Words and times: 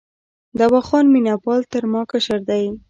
دوا 0.59 0.79
خان 0.87 1.05
مینه 1.13 1.35
پال 1.43 1.61
تر 1.71 1.83
ما 1.91 2.01
کشر 2.11 2.39
دی. 2.49 2.65